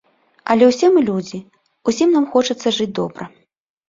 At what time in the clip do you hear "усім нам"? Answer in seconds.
1.91-2.25